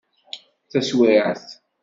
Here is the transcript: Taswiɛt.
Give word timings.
Taswiɛt. 0.71 1.45